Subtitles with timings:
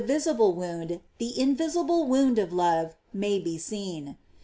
[0.03, 4.17] visible wound, the invisible wound of love may be seen.